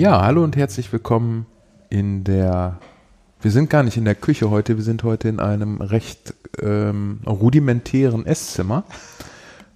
[0.00, 1.44] Ja, hallo und herzlich willkommen
[1.90, 2.78] in der.
[3.42, 7.20] Wir sind gar nicht in der Küche heute, wir sind heute in einem recht ähm,
[7.26, 8.84] rudimentären Esszimmer.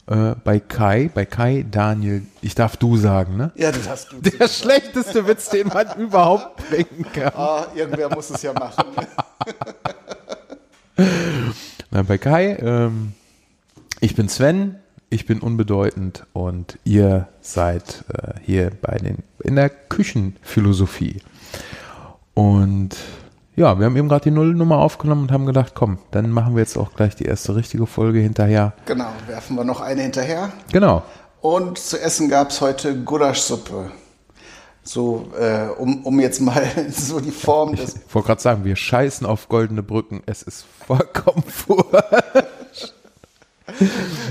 [0.07, 3.53] Äh, bei Kai, bei Kai Daniel, ich darf du sagen, ne?
[3.57, 4.23] Ja, das hast du.
[4.23, 7.33] Der schlechteste Witz, den man überhaupt bringen kann.
[7.37, 8.87] Ah, irgendwer muss es ja machen.
[11.91, 13.13] Na, bei Kai, ähm,
[14.01, 14.77] ich bin Sven,
[15.11, 21.21] ich bin unbedeutend und ihr seid äh, hier bei den in der Küchenphilosophie.
[22.35, 22.97] Und
[23.57, 26.63] ja, wir haben eben gerade die Nullnummer aufgenommen und haben gedacht, komm, dann machen wir
[26.63, 28.73] jetzt auch gleich die erste richtige Folge hinterher.
[28.87, 30.53] Genau, werfen wir noch eine hinterher.
[30.73, 31.05] Genau.
[31.41, 33.93] Und zu essen gab es heute Gulaschsuppe.
[34.83, 37.97] So, äh, um, um jetzt mal so die Form des.
[38.07, 40.23] Ich wollte gerade sagen, wir scheißen auf goldene Brücken.
[40.27, 41.87] Es ist vollkommen vor.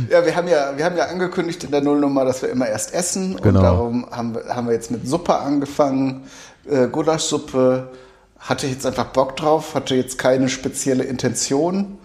[0.09, 2.93] Ja, wir haben ja, wir haben ja angekündigt in der Nullnummer, dass wir immer erst
[2.93, 3.37] essen.
[3.41, 3.47] Genau.
[3.59, 6.23] Und darum haben wir, haben wir jetzt mit Suppe angefangen.
[6.69, 7.91] Äh, Gulaschsuppe.
[8.39, 11.97] Hatte ich jetzt einfach Bock drauf, hatte jetzt keine spezielle Intention.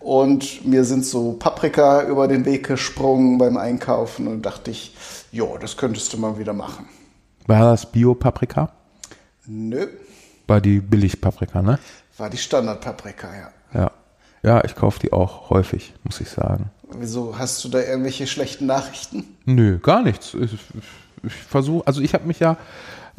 [0.00, 4.94] Und mir sind so Paprika über den Weg gesprungen beim Einkaufen und dachte ich,
[5.30, 6.88] jo, das könntest du mal wieder machen.
[7.46, 8.70] War das Bio-Paprika?
[9.46, 9.86] Nö,
[10.46, 11.78] War die Billig-Paprika, ne?
[12.18, 13.80] war die Standardpaprika, ja.
[13.80, 13.90] Ja.
[14.44, 16.70] Ja, ich kaufe die auch häufig, muss ich sagen.
[16.92, 19.24] Wieso hast du da irgendwelche schlechten Nachrichten?
[19.46, 20.34] Nö, gar nichts.
[20.34, 20.52] Ich,
[21.22, 22.56] ich versuche, also ich habe mich ja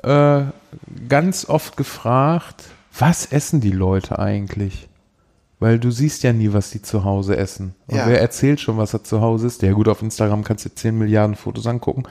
[0.04, 0.44] äh,
[1.10, 2.64] ganz oft gefragt,
[2.98, 4.88] was essen die Leute eigentlich?
[5.60, 7.74] Weil du siehst ja nie, was die zu Hause essen.
[7.88, 8.08] Und Ja.
[8.08, 9.62] wer erzählt schon, was er zu Hause ist?
[9.64, 12.04] Ja gut, auf Instagram kannst du 10 Milliarden Fotos angucken.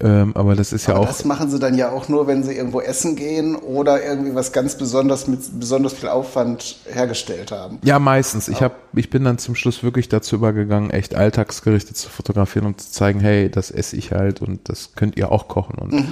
[0.00, 1.08] Ähm, aber das ist ja Aber auch.
[1.08, 4.52] das machen sie dann ja auch nur, wenn sie irgendwo essen gehen oder irgendwie was
[4.52, 7.78] ganz besonders mit besonders viel Aufwand hergestellt haben.
[7.82, 8.46] Ja, meistens.
[8.48, 12.80] Ich, hab, ich bin dann zum Schluss wirklich dazu übergegangen, echt Alltagsgerichte zu fotografieren und
[12.80, 15.78] zu zeigen, hey, das esse ich halt und das könnt ihr auch kochen.
[15.78, 16.04] Und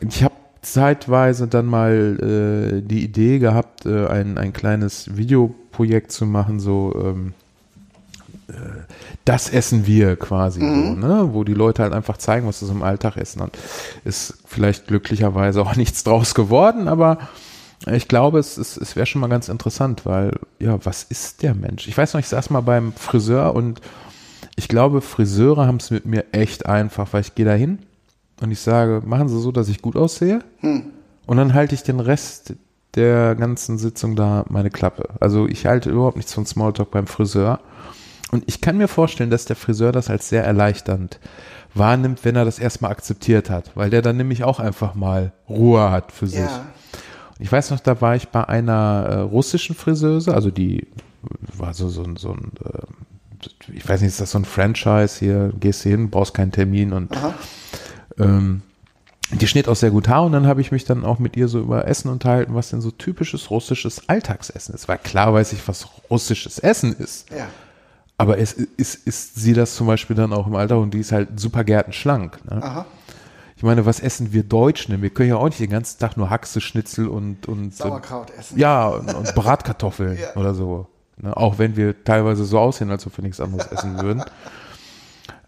[0.00, 6.26] ich habe zeitweise dann mal äh, die Idee gehabt, äh, ein, ein kleines Videoprojekt zu
[6.26, 7.47] machen, so ähm, äh,
[9.24, 11.28] das essen wir quasi so, ne?
[11.32, 13.42] wo die Leute halt einfach zeigen, was sie so im Alltag essen.
[13.42, 13.58] Und
[14.04, 17.18] ist vielleicht glücklicherweise auch nichts draus geworden, aber
[17.86, 21.54] ich glaube, es, es, es wäre schon mal ganz interessant, weil, ja, was ist der
[21.54, 21.86] Mensch?
[21.86, 23.80] Ich weiß noch, ich saß mal beim Friseur und
[24.56, 27.78] ich glaube, Friseure haben es mit mir echt einfach, weil ich gehe da hin
[28.40, 30.40] und ich sage, machen Sie so, dass ich gut aussehe
[31.26, 32.54] und dann halte ich den Rest
[32.96, 35.10] der ganzen Sitzung da meine Klappe.
[35.20, 37.60] Also ich halte überhaupt nichts von Smalltalk beim Friseur
[38.30, 41.18] und ich kann mir vorstellen, dass der Friseur das als sehr erleichternd
[41.74, 45.90] wahrnimmt, wenn er das erstmal akzeptiert hat, weil der dann nämlich auch einfach mal Ruhe
[45.90, 46.40] hat für sich.
[46.40, 46.66] Ja.
[47.38, 50.88] Ich weiß noch, da war ich bei einer äh, russischen Friseuse, also die
[51.56, 55.18] war so, so, ein- so ein, äh, ich weiß nicht, ist das so ein Franchise
[55.20, 57.10] hier, gehst du hin, brauchst keinen Termin und
[58.18, 58.62] ähm,
[59.30, 61.48] die schnitt auch sehr gut Haar und dann habe ich mich dann auch mit ihr
[61.48, 64.88] so über Essen unterhalten, was denn so typisches russisches Alltagsessen ist.
[64.88, 67.30] Weil klar weiß ich, was russisches Essen ist.
[67.30, 67.46] Ja.
[68.18, 71.12] Aber es ist, ist sie das zum Beispiel dann auch im Alltag und die ist
[71.12, 72.44] halt super gärtenschlank.
[72.50, 72.62] Ne?
[72.62, 72.86] Aha.
[73.56, 75.02] Ich meine, was essen wir Deutschen denn?
[75.02, 78.58] Wir können ja auch nicht den ganzen Tag nur Haxe, Schnitzel und, und Sauerkraut essen.
[78.58, 80.34] ja, und, und Bratkartoffeln Ja.
[80.40, 80.86] oder so.
[81.16, 81.36] Ne?
[81.36, 84.22] Auch wenn wir teilweise so aussehen, als ob wir nichts anderes essen würden.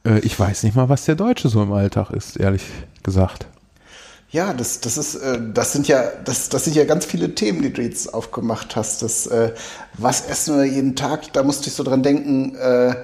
[0.02, 2.62] Äh, ich weiß nicht mal, was der Deutsche so im Alltag ist, ehrlich
[3.02, 3.46] gesagt.
[4.32, 7.62] Ja, das, das ist, äh, das sind ja, das, das sind ja ganz viele Themen,
[7.62, 9.02] die du jetzt aufgemacht hast.
[9.02, 9.52] Das, äh,
[9.94, 11.32] was essen wir jeden Tag?
[11.32, 12.94] Da musste ich so dran denken, äh,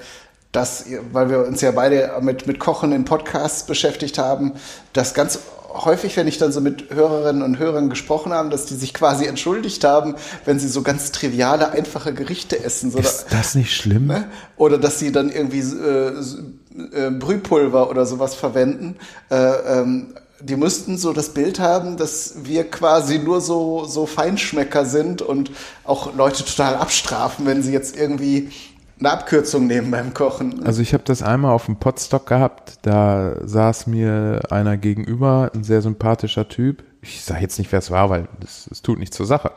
[0.53, 4.53] dass, weil wir uns ja beide mit, mit Kochen in Podcasts beschäftigt haben,
[4.93, 5.41] dass ganz
[5.85, 9.27] häufig, wenn ich dann so mit Hörerinnen und Hörern gesprochen habe, dass die sich quasi
[9.27, 12.91] entschuldigt haben, wenn sie so ganz triviale, einfache Gerichte essen.
[12.91, 14.07] So Ist das nicht schlimm?
[14.07, 14.29] Ne?
[14.57, 16.13] Oder dass sie dann irgendwie äh,
[16.93, 18.97] äh, Brühpulver oder sowas verwenden.
[19.31, 24.85] Äh, ähm, die müssten so das Bild haben, dass wir quasi nur so, so Feinschmecker
[24.85, 25.51] sind und
[25.85, 28.51] auch Leute total abstrafen, wenn sie jetzt irgendwie
[28.99, 30.65] eine Abkürzung nehmen beim Kochen.
[30.65, 35.65] Also ich habe das einmal auf dem Potstock gehabt, da saß mir einer gegenüber, ein
[35.65, 36.83] sehr sympathischer Typ.
[37.03, 39.53] Ich sage jetzt nicht, wer es war, weil das, das tut nichts zur Sache.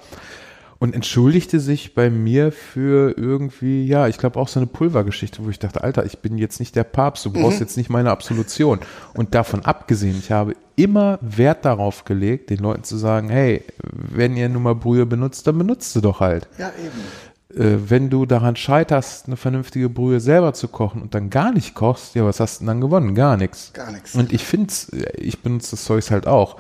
[0.80, 5.50] Und entschuldigte sich bei mir für irgendwie, ja, ich glaube auch so eine Pulvergeschichte, wo
[5.50, 8.80] ich dachte, Alter, ich bin jetzt nicht der Papst, du brauchst jetzt nicht meine Absolution.
[9.14, 14.38] Und davon abgesehen, ich habe immer Wert darauf gelegt, den Leuten zu sagen, hey, wenn
[14.38, 17.29] ihr nun mal Brühe benutzt, dann benutzt sie doch halt Ja, eben.
[17.56, 21.74] Äh, wenn du daran scheiterst, eine vernünftige Brühe selber zu kochen und dann gar nicht
[21.74, 23.16] kochst, ja, was hast du denn dann gewonnen?
[23.16, 23.74] Gar nichts.
[23.74, 24.13] Gar nichts.
[24.13, 26.57] Und ich find's, ich benutze das Zeugs halt auch.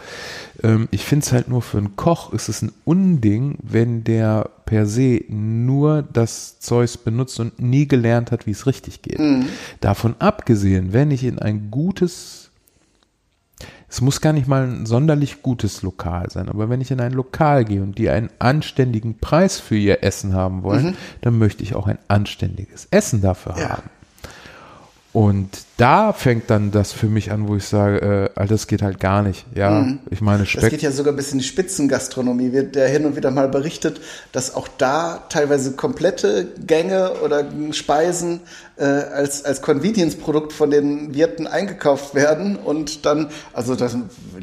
[0.63, 4.85] Ähm, ich find's halt nur für einen Koch ist es ein Unding, wenn der per
[4.85, 9.19] se nur das Zeugs benutzt und nie gelernt hat, wie es richtig geht.
[9.81, 12.48] Davon abgesehen, wenn ich in ein gutes
[13.89, 17.11] Es muss gar nicht mal ein sonderlich gutes Lokal sein, aber wenn ich in ein
[17.13, 20.95] Lokal gehe und die einen anständigen Preis für ihr Essen haben wollen, Mhm.
[21.21, 23.69] dann möchte ich auch ein anständiges Essen dafür Ja.
[23.69, 23.89] haben.
[25.11, 27.97] Und da fängt dann das für mich an, wo ich sage,
[28.35, 29.45] äh, Alter, das geht halt gar nicht.
[29.55, 30.43] Ja, ich meine, Mhm.
[30.43, 30.69] Das Speck.
[30.69, 32.51] geht ja sogar bis in die Spitzengastronomie.
[32.51, 34.01] Wird ja hin und wieder mal berichtet,
[34.31, 38.41] dass auch da teilweise komplette Gänge oder Speisen
[38.77, 43.97] äh, als, als Convenience-Produkt von den Wirten eingekauft werden und dann, also das,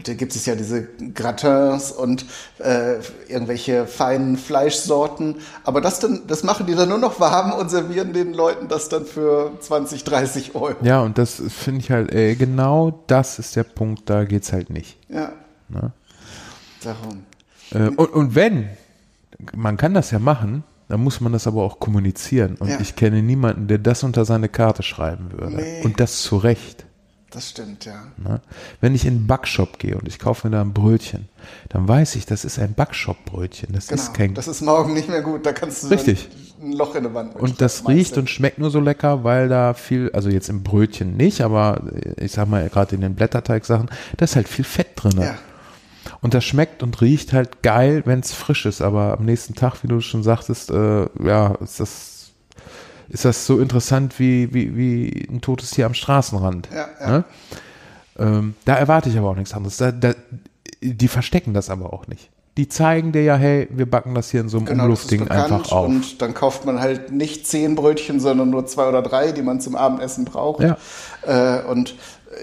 [0.05, 2.27] da gibt es ja diese Gratins und
[2.59, 2.97] äh,
[3.29, 8.13] irgendwelche feinen Fleischsorten, aber das dann, das machen die dann nur noch warm und servieren
[8.13, 10.85] den Leuten das dann für 20, 30 Euro.
[10.85, 14.71] ja, und das finde ich halt, ey, genau das ist der Punkt, da geht's halt
[14.71, 14.99] nicht.
[15.09, 15.33] Ja.
[15.69, 15.93] Ne?
[16.83, 17.25] Darum.
[17.73, 18.69] Äh, und, und wenn,
[19.55, 22.55] man kann das ja machen, dann muss man das aber auch kommunizieren.
[22.57, 22.79] Und Ja.
[22.81, 25.57] ich kenne niemanden, der das unter seine Karte schreiben würde.
[25.57, 25.83] Nee.
[25.83, 26.85] Und das zu Recht.
[27.31, 28.05] Das stimmt, ja.
[28.19, 28.41] Ne?
[28.81, 31.29] Wenn ich in einen Backshop gehe und ich kaufe mir da ein Brötchen,
[31.69, 33.73] dann weiß ich, das ist ein Backshop-Brötchen.
[33.73, 34.01] Das Genau.
[34.01, 34.33] ist kein.
[34.35, 35.45] das ist morgen nicht mehr gut.
[35.45, 36.29] Da kannst du Richtig.
[36.61, 37.35] Ein, Loch in der Wand.
[37.35, 37.95] mit und das schmeißen.
[37.95, 41.81] riecht und schmeckt nur so lecker, weil da viel, also jetzt im Brötchen nicht, aber
[42.17, 45.21] ich sag mal gerade in den Blätterteig-Sachen, da ist halt viel Fett drin.
[45.21, 45.39] Ja.
[46.21, 48.83] Und das schmeckt und riecht halt geil, wenn es frisch ist.
[48.83, 52.33] Aber am nächsten Tag, wie du schon sagtest, äh, ja, ist das,
[53.09, 56.69] ist das so interessant wie, wie, wie ein totes Tier am Straßenrand.
[56.73, 57.11] Ja, ja.
[57.11, 57.25] Ne?
[58.19, 59.77] Ähm, da erwarte ich aber auch nichts anderes.
[59.77, 60.15] Da, da,
[60.83, 62.31] die verstecken das aber auch nicht.
[62.57, 65.71] Die zeigen dir ja, hey, wir backen das hier in so einem Genau, Umluftding einfach
[65.73, 65.89] auf.
[65.89, 69.61] Und dann kauft man halt nicht zehn Brötchen, sondern nur zwei oder drei, die man
[69.61, 70.63] zum Abendessen braucht.
[70.63, 70.79] Ja.
[71.23, 71.95] Äh, und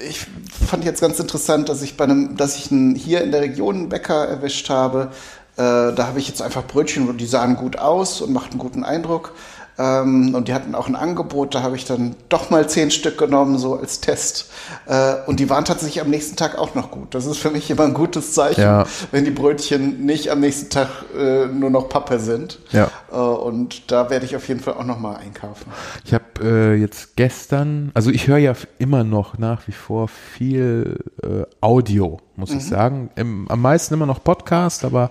[0.08, 0.26] ich
[0.68, 3.76] fand jetzt ganz interessant, dass ich bei einem, dass ich einen, hier in der Region
[3.76, 5.10] einen Bäcker erwischt habe.
[5.56, 8.84] Äh, da habe ich jetzt einfach Brötchen und die sahen gut aus und machten guten
[8.84, 9.34] Eindruck.
[9.78, 13.18] Ähm, und die hatten auch ein Angebot, da habe ich dann doch mal zehn Stück
[13.18, 14.52] genommen, so als Test.
[14.86, 17.16] Äh, und die waren tatsächlich am nächsten Tag auch noch gut.
[17.16, 18.86] Das ist für mich immer ein gutes Zeichen, Ja.
[19.12, 22.60] wenn die Brötchen nicht am nächsten Tag äh, nur noch Pappe sind.
[22.72, 22.90] Ja.
[23.12, 25.72] Äh, und da werde ich auf jeden Fall auch noch mal einkaufen.
[26.06, 31.00] Ich habe äh, jetzt gestern, also ich höre ja immer noch nach wie vor viel
[31.24, 33.10] äh, Audio, muss ich sagen.
[33.16, 35.10] Im, am meisten immer noch Podcast, aber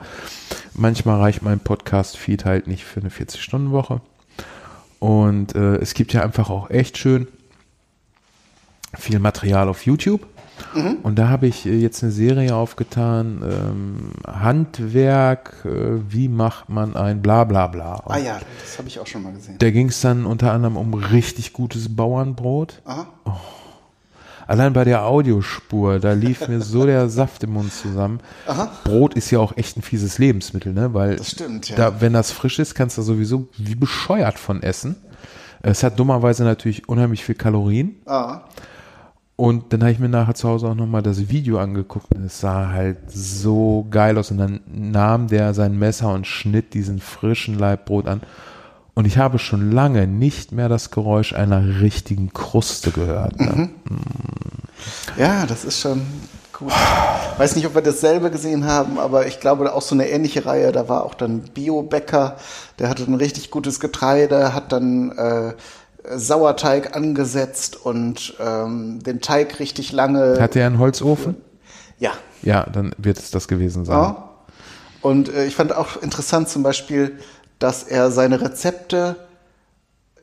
[0.74, 4.00] manchmal reicht mein Podcast-Feed halt nicht für eine 40-Stunden-Woche.
[5.02, 7.26] Und äh, es gibt ja einfach auch echt schön
[8.96, 10.24] viel Material auf YouTube.
[11.02, 16.94] Und da habe ich äh, jetzt eine Serie aufgetan, ähm, Handwerk, äh, wie macht man
[16.94, 17.94] ein Blablabla.
[17.96, 19.58] Und Ah ja, das habe ich auch schon mal gesehen.
[19.58, 22.80] da ging es dann unter anderem um richtig gutes Bauernbrot.
[22.84, 23.08] Aha.
[24.46, 28.20] Allein bei der Audiospur, da lief mir so der Saft im Mund zusammen.
[28.84, 30.92] Brot ist ja auch echt ein fieses Lebensmittel, ne?
[30.94, 31.76] Weil Das stimmt, ja.
[31.76, 34.96] da, wenn das frisch ist, kannst du sowieso wie bescheuert von essen.
[35.62, 37.96] Es hat dummerweise natürlich unheimlich viel Kalorien.
[38.06, 38.42] Ah.
[39.36, 42.40] Und dann habe ich mir nachher zu Hause auch nochmal das Video angeguckt und es
[42.40, 44.30] sah halt so geil aus.
[44.30, 48.20] Und dann nahm der sein Messer und schnitt diesen frischen Leibbrot an.
[48.94, 53.40] Und ich habe schon lange nicht mehr das Geräusch einer richtigen Kruste gehört.
[53.40, 53.70] Ne?
[55.16, 56.02] Ja, das ist schon
[56.52, 56.72] gut.
[57.38, 60.72] Weiß nicht, ob wir dasselbe gesehen haben, aber ich glaube auch so eine ähnliche Reihe.
[60.72, 62.36] Da war auch dann Bio-Bäcker,
[62.78, 65.54] der hatte ein richtig gutes Getreide, hat dann äh,
[66.14, 70.36] Sauerteig angesetzt und ähm, den Teig richtig lange.
[70.40, 71.36] Hat er einen Holzofen?
[71.98, 72.12] ja.
[72.42, 73.96] Ja, dann wird es das gewesen sein.
[73.96, 74.30] Ja.
[75.00, 77.18] Und äh, ich fand auch interessant zum Beispiel,
[77.62, 79.16] dass er seine Rezepte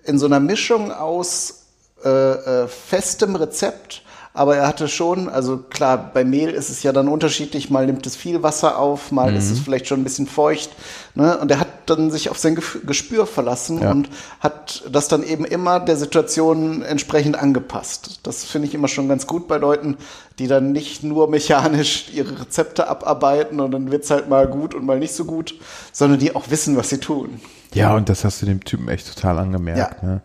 [0.03, 1.67] in so einer Mischung aus
[2.03, 4.03] äh, äh, festem Rezept,
[4.33, 8.05] aber er hatte schon, also klar, bei Mehl ist es ja dann unterschiedlich, mal nimmt
[8.05, 10.69] es viel Wasser auf, mal ist es vielleicht schon ein bisschen feucht.
[11.15, 11.37] Ne?
[11.37, 13.91] Und er hat dann sich auf sein Gespür verlassen Ja.
[13.91, 18.19] und hat das dann eben immer der Situation entsprechend angepasst.
[18.23, 19.97] Das finde ich immer schon ganz gut bei Leuten,
[20.37, 24.85] die dann nicht nur mechanisch ihre Rezepte abarbeiten und dann wird's halt mal gut und
[24.85, 25.55] mal nicht so gut,
[25.91, 27.39] sondern die auch wissen, was sie tun.
[27.73, 30.01] Ja, und das hast du dem Typen echt total angemerkt.
[30.01, 30.07] Ja.
[30.07, 30.21] Ne?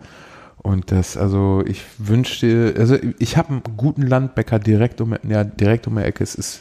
[0.62, 5.87] Und das, also ich wünschte, also ich habe einen guten Landbäcker direkt um, ja, direkt
[5.87, 6.25] um die Ecke.
[6.25, 6.61] Es ist,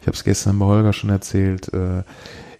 [0.00, 2.04] ich habe es gestern bei Holger schon erzählt, äh,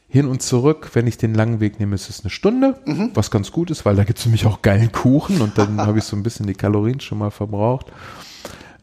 [0.09, 2.77] hin und zurück, wenn ich den langen Weg nehme, ist es eine Stunde,
[3.15, 5.99] was ganz gut ist, weil da gibt es nämlich auch geilen Kuchen und dann habe
[5.99, 7.87] ich so ein bisschen die Kalorien schon mal verbraucht.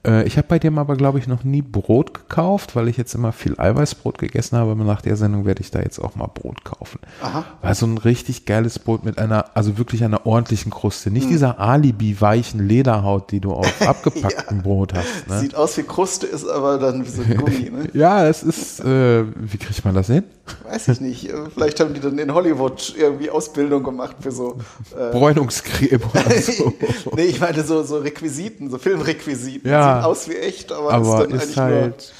[0.05, 3.15] Äh, ich habe bei dem aber, glaube ich, noch nie Brot gekauft, weil ich jetzt
[3.15, 4.72] immer viel Eiweißbrot gegessen habe.
[4.72, 7.00] Aber nach der Sendung werde ich da jetzt auch mal Brot kaufen.
[7.22, 7.44] Aha.
[7.62, 11.12] War so ein richtig geiles Brot mit einer, also wirklich einer ordentlichen Kruste.
[11.12, 15.27] Nicht dieser Alibi-weichen Lederhaut, die du auf abgepacktem Brot hast.
[15.27, 15.39] Ne?
[15.39, 17.72] Sieht aus wie Kruste, ist aber dann wie so ein Gummi.
[17.72, 17.89] Ne?
[17.94, 20.24] Ja, es ist, äh, wie kriegt man das hin?
[20.64, 21.30] Weiß ich nicht.
[21.30, 24.60] Äh, Vielleicht haben die dann in Hollywood irgendwie Ausbildung gemacht für so.
[24.96, 26.74] Äh, Bräunungscreme oder so.
[27.16, 29.70] nee, ich meine so, so Requisiten, so Filmrequisiten.
[29.70, 29.98] Ja.
[29.98, 32.14] Sieht aus wie echt, aber, Aber ist dann ist eigentlich halt,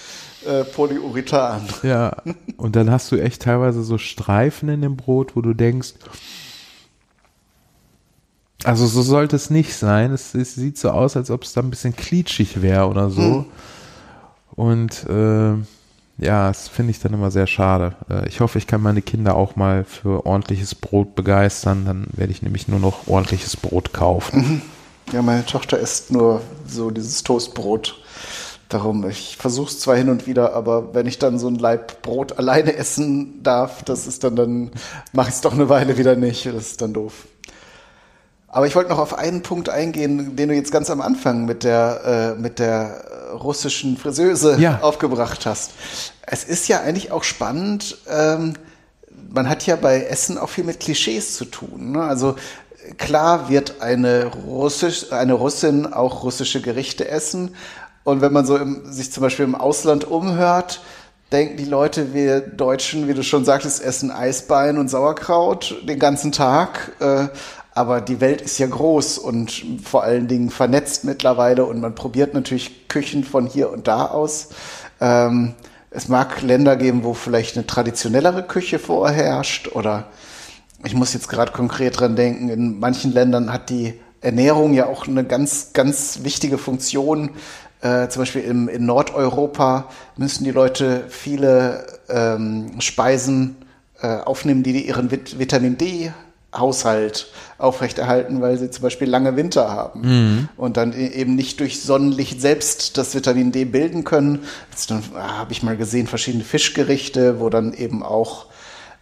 [0.46, 1.67] äh, Polyurethan.
[1.84, 2.17] Ja,
[2.58, 5.94] und dann hast du echt teilweise so Streifen in dem Brot, wo du denkst,
[8.63, 10.12] also so sollte es nicht sein.
[10.12, 13.22] Es, es sieht so aus, als ob es da ein bisschen klitschig wäre oder so.
[13.22, 13.46] Hm.
[14.55, 15.53] Und äh,
[16.17, 17.95] ja, das finde ich dann immer sehr schade.
[18.10, 21.86] Äh, ich hoffe, ich kann meine Kinder auch mal für ordentliches Brot begeistern.
[21.86, 24.62] Dann werde ich nämlich nur noch ordentliches Brot kaufen.
[25.12, 28.01] Ja, meine Tochter isst nur so dieses Toastbrot.
[28.69, 32.01] Darum, ich versuche es zwar hin und wieder, aber wenn ich dann so ein Laib
[32.01, 34.72] Brot alleine essen darf, das ist dann, dann
[35.13, 36.48] mache ich es doch eine Weile wieder nicht.
[36.48, 37.27] Das ist dann doof.
[38.55, 41.65] Aber ich wollte noch auf einen Punkt eingehen, den du jetzt ganz am Anfang mit
[41.65, 44.79] der, äh, mit der russischen Friseuse Ja.
[44.81, 45.71] aufgebracht hast.
[46.25, 48.53] Es ist ja eigentlich auch spannend, ähm,
[49.29, 51.91] man hat ja bei Essen auch viel mit Klischees zu tun.
[51.91, 52.03] Ne?
[52.03, 52.38] Also
[52.97, 57.55] klar wird eine, Russisch, eine Russin auch russische Gerichte essen.
[58.05, 60.79] Und wenn man so im, sich zum Beispiel im Ausland umhört,
[61.33, 66.31] denken die Leute, wir Deutschen, wie du schon sagtest, essen Eisbein und Sauerkraut den ganzen
[66.31, 66.93] Tag.
[67.01, 67.27] Äh,
[67.75, 72.34] aber die Welt ist ja groß und vor allen Dingen vernetzt mittlerweile und man probiert
[72.34, 74.50] natürlich Küchen von hier und da aus.
[75.01, 75.53] Ähm,
[75.91, 80.08] es mag Länder geben, wo vielleicht eine traditionellere Küche vorherrscht oder
[80.86, 85.08] ich muss jetzt gerade konkret dran denken, in manchen Ländern hat die Ernährung ja auch
[85.08, 87.32] eine ganz, ganz wichtige Funktion.
[87.82, 93.58] Äh, zum Beispiel im, in Nordeuropa müssen die Leute viele ähm, Speisen
[94.01, 96.13] äh, aufnehmen, die ihren Vit Vitamin D
[96.57, 101.81] Haushalt aufrechterhalten, weil sie zum Beispiel lange Winter haben und dann e- eben nicht durch
[101.81, 104.43] Sonnenlicht selbst das Vitamin D bilden können.
[104.71, 108.47] Jetzt dann ah, habe ich mal gesehen verschiedene Fischgerichte, wo dann eben auch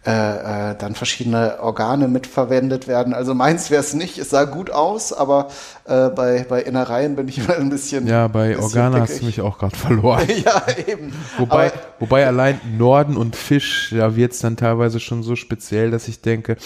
[0.06, 3.14] äh, äh, dann verschiedene Organe mitverwendet werden.
[3.14, 4.18] Also meins wäre es nicht.
[4.18, 5.48] Es sah gut aus, aber
[5.86, 8.06] äh, bei, bei Innereien bin ich immer ein bisschen.
[8.06, 10.28] Ja, bei Organa hast du mich auch gerade verloren.
[10.44, 11.10] ja, eben.
[11.38, 15.90] Wobei, Aber, wobei allein Norden und Fisch, da wird es dann teilweise schon so speziell,
[15.90, 16.58] dass ich denke,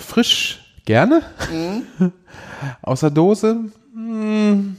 [0.00, 2.12] frisch gerne, Mhm.
[2.82, 3.56] außer Dose,
[3.94, 4.76] hm,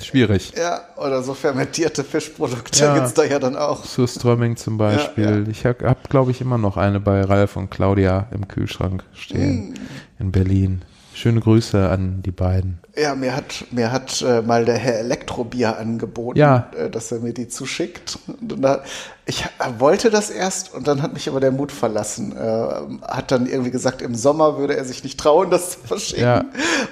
[0.00, 0.52] schwierig.
[0.56, 2.94] ja, oder so fermentierte Fischprodukte Ja.
[2.94, 3.84] gibt's da ja dann auch.
[3.84, 5.44] Surströmming zum Beispiel.
[5.44, 5.50] ja.
[5.50, 9.74] Ich habe, hab, glaube ich, immer noch eine bei Ralf und Claudia im Kühlschrank stehen
[10.18, 10.82] in Berlin.
[11.14, 12.78] Schöne Grüße an die beiden.
[12.96, 16.68] Ja, mir hat, mir hat äh, mal der Herr Elektrobier angeboten, Ja.
[16.76, 18.18] äh, dass er mir die zuschickt.
[18.40, 18.80] Dann,
[19.24, 19.44] ich
[19.78, 22.36] wollte das erst und dann hat mich aber der Mut verlassen.
[22.36, 22.66] Äh,
[23.06, 26.24] hat dann irgendwie gesagt, im Sommer würde er sich nicht trauen, das zu verschicken.
[26.24, 26.44] Ja.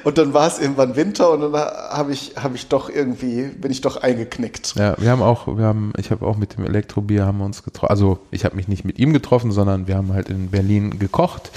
[0.04, 3.70] Und dann war es irgendwann Winter und dann habe ich, habe ich doch irgendwie, bin
[3.70, 4.74] ich doch eingeknickt.
[4.76, 7.62] Ja, wir haben auch, wir haben, ich habe auch mit dem Elektrobier haben wir uns
[7.62, 7.90] getroffen.
[7.90, 11.50] Also ich habe mich nicht mit ihm getroffen, sondern wir haben halt in Berlin gekocht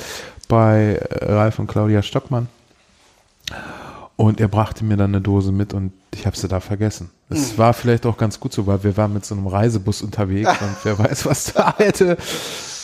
[0.53, 2.47] bei äh, Ralf und Claudia Stockmann.
[4.15, 7.09] Und er brachte mir dann eine Dose mit und ich habe sie da vergessen.
[7.29, 10.51] Es war vielleicht auch ganz gut so, weil wir waren mit so einem Reisebus unterwegs
[10.61, 12.17] und wer weiß, was da hätte.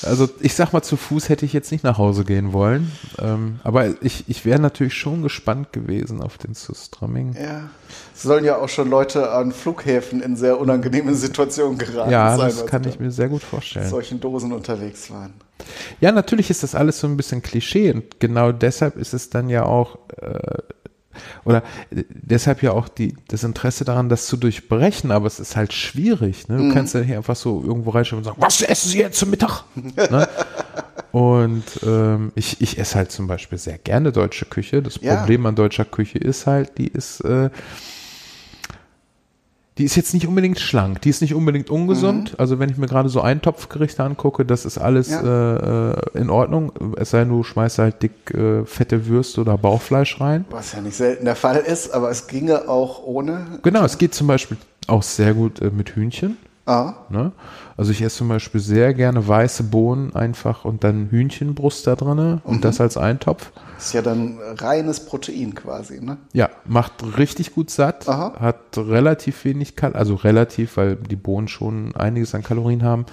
[0.03, 2.91] Also ich sag mal, zu Fuß hätte ich jetzt nicht nach Hause gehen wollen.
[3.19, 7.33] Ähm, aber ich, ich wäre natürlich schon gespannt gewesen auf den Sustramming.
[7.33, 7.69] Ja.
[8.15, 12.47] Es sollen ja auch schon Leute an Flughäfen in sehr unangenehme Situationen geraten Ja, sein,
[12.49, 13.89] das weil kann ich mir sehr gut in vorstellen.
[13.89, 15.33] solchen Dosen unterwegs waren.
[15.99, 19.49] Ja, natürlich ist das alles so ein bisschen Klischee und genau deshalb ist es dann
[19.49, 20.57] ja auch äh,
[21.45, 25.55] oder äh, deshalb ja auch die, das Interesse daran, das zu durchbrechen, aber es ist
[25.55, 26.47] halt schwierig.
[26.47, 26.57] Ne?
[26.57, 29.29] Du kannst ja nicht einfach so irgendwo reinschauen und sagen, was essen Sie jetzt zum
[29.29, 29.63] Mittag?
[29.75, 30.27] ne?
[31.11, 34.81] Und ähm, ich, ich esse halt zum Beispiel sehr gerne deutsche Küche.
[34.81, 35.15] Das Ja.
[35.17, 37.49] Problem an deutscher Küche ist halt, die ist äh,
[39.79, 42.35] die ist jetzt nicht unbedingt schlank, die ist nicht unbedingt ungesund.
[42.37, 45.21] Also wenn ich mir gerade so Eintopfgerichte angucke, das ist alles Ja.
[45.21, 46.71] äh, äh, in Ordnung.
[46.97, 50.45] Es sei denn, du schmeißt halt dick äh, fette Würste oder Bauchfleisch rein.
[50.51, 53.45] Was ja nicht selten der Fall ist, aber es ginge auch ohne.
[53.63, 54.57] Genau, es geht zum Beispiel
[54.87, 56.37] auch sehr gut äh, mit Hühnchen.
[56.65, 57.31] Ah, Ne?
[57.77, 62.41] Also ich esse zum Beispiel sehr gerne weiße Bohnen einfach und dann Hühnchenbrust da drinne
[62.43, 63.51] und das als Eintopf.
[63.79, 66.17] Ist ja dann reines Protein quasi, ne?
[66.33, 68.33] Ja, macht richtig gut satt, Aha.
[68.39, 73.05] hat relativ wenig Kal also relativ, weil die Bohnen schon einiges an Kalorien haben.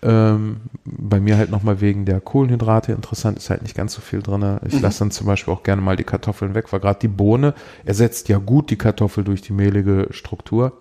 [0.00, 4.22] Ähm, bei mir halt nochmal wegen der Kohlenhydrate interessant, ist halt nicht ganz so viel
[4.22, 4.58] drin.
[4.66, 7.54] Ich lasse dann zum Beispiel auch gerne mal die Kartoffeln weg, weil gerade die Bohne
[7.84, 10.78] ersetzt ja gut die Kartoffel durch die mehlige Struktur.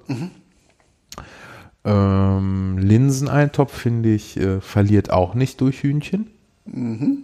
[1.83, 6.27] Ähm, Linseneintopf, finde ich, äh, verliert auch nicht durch Hühnchen.
[6.65, 7.17] Ne,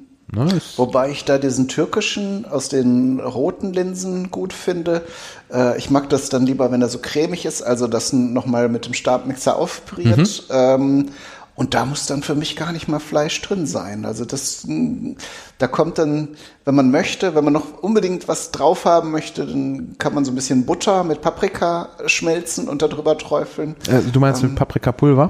[0.56, 5.04] ist, Wobei ich da diesen türkischen aus den roten Linsen gut finde.
[5.52, 8.86] Äh, ich mag das dann lieber, wenn er so cremig ist, also das nochmal mit
[8.86, 10.44] dem Stabmixer aufpüriert.
[10.50, 11.10] Ähm,
[11.56, 14.06] Und da muss dann für mich gar nicht mal Fleisch drin sein.
[14.06, 15.12] Also das, mm,
[15.60, 16.30] da kommt dann,
[16.66, 20.32] wenn man möchte, wenn man noch unbedingt was drauf haben möchte, dann kann man so
[20.32, 23.76] ein bisschen Butter mit Paprika schmelzen und darüber träufeln.
[23.88, 25.30] Äh, du meinst ähm, mit Paprikapulver?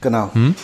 [0.00, 0.30] Genau.
[0.32, 0.56] Hm?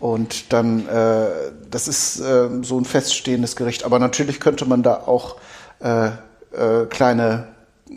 [0.00, 1.28] Und dann, äh,
[1.70, 3.84] das ist äh, so ein feststehendes Gericht.
[3.84, 5.36] Aber natürlich könnte man da auch
[5.80, 7.48] äh, äh, kleine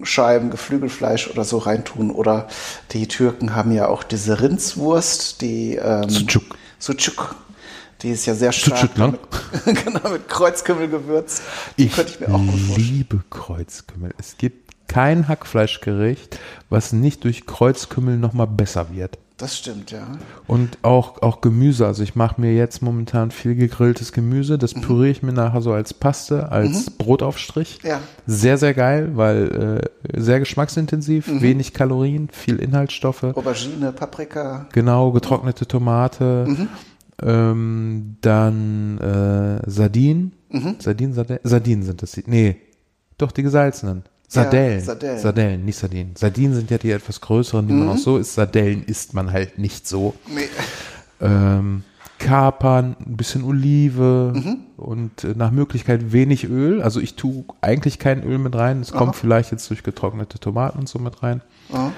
[0.03, 2.11] Scheiben Geflügelfleisch oder so reintun.
[2.11, 2.47] Oder
[2.91, 6.57] die Türken haben ja auch diese Rindswurst, die ähm, Sucuk.
[6.77, 7.35] Sucuk.
[8.01, 9.17] Die ist ja sehr stark ne?
[9.65, 11.41] mit, genau, mit Kreuzkümmel gewürzt.
[11.77, 12.77] Die ich könnte ich mir auch gut vorstellen.
[12.77, 14.13] liebe Kreuzkümmel.
[14.17, 19.17] Es gibt kein Hackfleischgericht, was nicht durch Kreuzkümmel nochmal besser wird.
[19.39, 20.05] Das stimmt, ja.
[20.47, 21.87] Und auch, auch Gemüse.
[21.87, 24.57] Also ich mache mir jetzt momentan viel gegrilltes Gemüse.
[24.57, 24.81] Das mhm.
[24.81, 26.97] püriere ich mir nachher so als Paste, als mhm.
[26.97, 27.79] Brotaufstrich.
[27.83, 28.01] Ja.
[28.27, 29.81] Sehr, sehr geil, weil
[30.13, 31.41] äh, sehr geschmacksintensiv, mhm.
[31.41, 33.23] wenig Kalorien, viel Inhaltsstoffe.
[33.23, 34.67] Aubergine, Paprika.
[34.73, 36.45] Genau, getrocknete Tomate.
[36.45, 36.67] Mhm.
[37.21, 40.33] Ähm, dann äh, Sardinen.
[40.49, 40.75] Mhm.
[40.79, 42.19] Sardinen, Sardinen sind das.
[42.25, 42.57] Nee,
[43.17, 44.03] doch die gesalzenen.
[44.29, 44.79] Sardellen.
[44.79, 45.19] Ja, Sardellen.
[45.19, 46.15] Sardellen, nicht Sardinen.
[46.15, 47.79] Sardinen sind ja die etwas größeren, die mhm.
[47.79, 48.35] man auch so isst.
[48.35, 50.13] Sardellen isst man halt nicht so.
[50.27, 50.47] Nee.
[51.19, 51.83] Ähm,
[52.19, 54.57] Kapern, ein bisschen Olive mhm.
[54.77, 56.81] und äh, nach Möglichkeit wenig Öl.
[56.81, 58.81] Also ich tue eigentlich kein Öl mit rein.
[58.81, 61.41] Es kommt vielleicht jetzt durch getrocknete Tomaten und so mit rein.
[61.73, 61.91] Aha.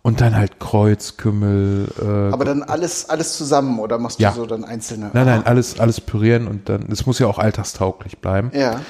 [0.00, 1.88] Und dann halt Kreuzkümmel.
[2.00, 5.10] Äh, Aber dann alles, alles zusammen oder machst du so dann einzelne?
[5.12, 8.50] Nein, nein, alles, alles pürieren und dann, es muss ja auch alltagstauglich bleiben.
[8.54, 8.80] Ja.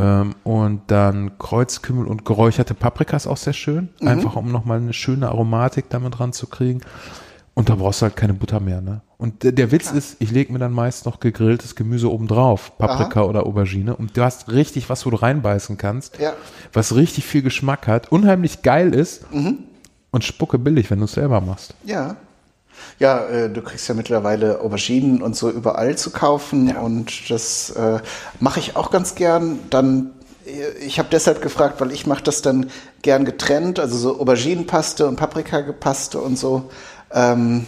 [0.00, 3.90] Ähm, und dann Kreuzkümmel und geräucherte Paprika ist auch sehr schön.
[4.00, 4.08] Mhm.
[4.08, 6.82] Einfach um nochmal eine schöne Aromatik damit ranzukriegen.
[7.54, 9.02] Und da brauchst du halt keine Butter mehr, ne?
[9.18, 9.96] Und der, der Witz Klar.
[9.96, 13.28] ist, ich lege mir dann meist noch gegrilltes Gemüse oben drauf, Paprika Aha.
[13.28, 13.94] oder Aubergine.
[13.94, 16.18] Und du hast richtig was, wo du reinbeißen kannst.
[16.18, 16.32] Ja.
[16.72, 19.64] Was richtig viel Geschmack hat, unheimlich geil ist mhm.
[20.10, 21.74] und spucke billig, wenn du es selber machst.
[21.84, 22.16] Ja.
[22.98, 26.80] Ja, äh, du kriegst ja mittlerweile Auberginen und so überall zu kaufen ja.
[26.80, 28.00] und das äh,
[28.40, 29.58] mache ich auch ganz gern.
[29.70, 30.12] Dann
[30.46, 32.70] äh, ich habe deshalb gefragt, weil ich mache das dann
[33.02, 36.70] gern getrennt, also so Auberginenpaste und Paprikapaste und so.
[37.12, 37.66] Ähm,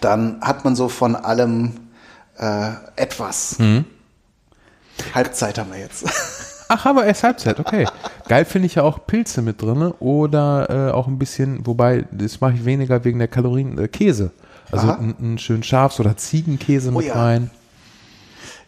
[0.00, 1.72] dann hat man so von allem
[2.38, 3.58] äh, etwas.
[3.58, 3.84] Mhm.
[5.14, 6.04] Halbzeit haben wir jetzt.
[6.68, 7.86] Ach, aber erst Halbzeit, okay.
[8.28, 12.40] Geil finde ich ja auch Pilze mit drin oder äh, auch ein bisschen, wobei, das
[12.40, 14.30] mache ich weniger wegen der Kalorien, äh, Käse.
[14.70, 17.14] Also einen schönen Schafs- oder Ziegenkäse oh, mit ja.
[17.14, 17.50] rein.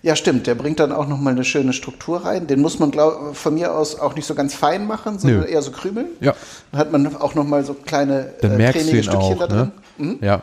[0.03, 0.47] Ja, stimmt.
[0.47, 2.47] Der bringt dann auch nochmal eine schöne Struktur rein.
[2.47, 5.47] Den muss man glaub, von mir aus auch nicht so ganz fein machen, sondern Nö.
[5.47, 6.07] eher so krümeln.
[6.21, 6.35] Ja.
[6.73, 9.73] Dann hat man auch nochmal so kleine dann äh, cremige Stückchen auch, da drin.
[9.99, 10.07] Ne?
[10.07, 10.19] Mhm.
[10.23, 10.43] Ja.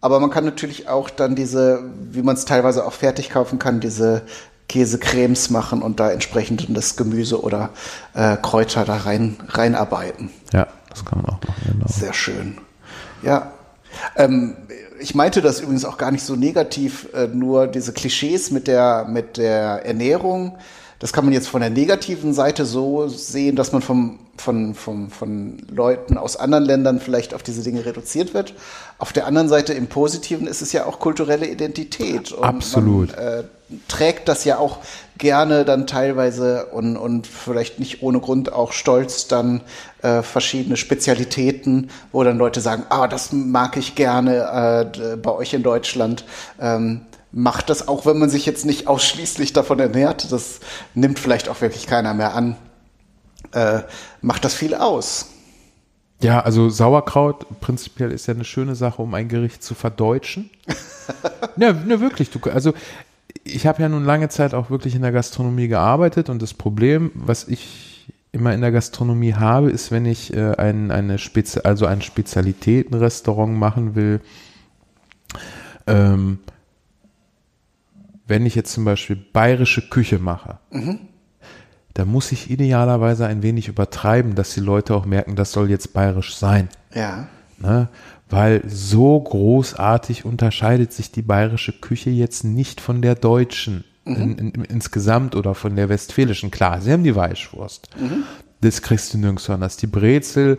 [0.00, 3.80] Aber man kann natürlich auch dann diese, wie man es teilweise auch fertig kaufen kann,
[3.80, 4.22] diese
[4.70, 7.70] Käsecremes machen und da entsprechend das Gemüse oder
[8.14, 10.30] äh, Kräuter da rein reinarbeiten.
[10.52, 11.62] Ja, das kann man auch machen.
[11.72, 11.86] Genau.
[11.88, 12.58] Sehr schön.
[13.22, 13.50] Ja.
[14.14, 14.54] Ähm,
[15.00, 19.06] ich meinte das übrigens auch gar nicht so negativ, äh, nur diese Klischees mit der,
[19.08, 20.56] mit der Ernährung.
[21.00, 25.10] Das kann man jetzt von der negativen Seite so sehen, dass man vom, von, vom,
[25.10, 28.54] von Leuten aus anderen Ländern vielleicht auf diese Dinge reduziert wird.
[28.98, 32.30] Auf der anderen Seite im Positiven ist es ja auch kulturelle Identität.
[32.30, 33.16] Und Absolut.
[33.16, 33.44] Man, äh,
[33.88, 34.78] trägt das ja auch
[35.18, 39.60] gerne dann teilweise und, und vielleicht nicht ohne Grund auch stolz dann
[40.02, 45.52] äh, verschiedene Spezialitäten, wo dann Leute sagen, ah, das mag ich gerne äh, bei euch
[45.52, 46.24] in Deutschland.
[46.58, 47.02] Ähm,
[47.32, 50.60] macht das auch, wenn man sich jetzt nicht ausschließlich davon ernährt, das
[50.94, 52.56] nimmt vielleicht auch wirklich keiner mehr an,
[53.52, 53.80] äh,
[54.22, 55.26] macht das viel aus.
[56.22, 60.50] Ja, also Sauerkraut prinzipiell ist ja eine schöne Sache, um ein Gericht zu verdeutschen.
[61.56, 62.30] ne, ne, wirklich.
[62.30, 62.74] Du, also
[63.44, 67.10] ich habe ja nun lange Zeit auch wirklich in der Gastronomie gearbeitet und das Problem,
[67.14, 71.86] was ich immer in der Gastronomie habe, ist, wenn ich äh, ein, eine Spezi also
[71.86, 74.20] ein Spezialitätenrestaurant machen will,
[75.86, 76.38] ähm,
[78.26, 81.00] wenn ich jetzt zum Beispiel bayerische Küche mache, mhm.
[81.94, 85.92] da muss ich idealerweise ein wenig übertreiben, dass die Leute auch merken, das soll jetzt
[85.92, 86.68] bayerisch sein.
[86.94, 87.26] Ja.
[87.58, 87.88] Ne?
[88.30, 94.16] Weil so großartig unterscheidet sich die bayerische Küche jetzt nicht von der deutschen mhm.
[94.16, 96.50] in, in, insgesamt oder von der westfälischen.
[96.50, 97.88] Klar, sie haben die Weichwurst.
[97.98, 98.22] Mhm.
[98.60, 99.76] Das kriegst du nirgends anders.
[99.76, 100.58] Die Brezel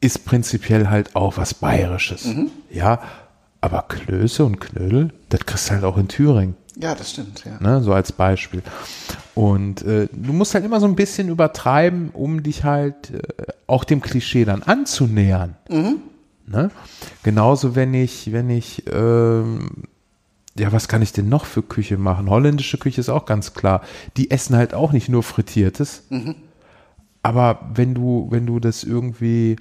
[0.00, 2.24] ist prinzipiell halt auch was Bayerisches.
[2.26, 2.50] Mhm.
[2.70, 3.00] Ja,
[3.60, 6.56] aber Klöße und Knödel, das kriegst du halt auch in Thüringen.
[6.80, 7.58] Ja, das stimmt, ja.
[7.60, 8.62] Ne, so als Beispiel.
[9.34, 13.20] Und äh, du musst halt immer so ein bisschen übertreiben, um dich halt äh,
[13.66, 15.56] auch dem Klischee dann anzunähern.
[15.68, 15.96] Mhm.
[16.50, 16.70] Ne?
[17.22, 19.84] Genauso, wenn ich, wenn ich, ähm,
[20.56, 22.30] ja, was kann ich denn noch für Küche machen?
[22.30, 23.82] Holländische Küche ist auch ganz klar.
[24.16, 26.04] Die essen halt auch nicht nur Frittiertes.
[26.10, 26.34] Mhm.
[27.22, 29.56] Aber wenn du, wenn du das irgendwie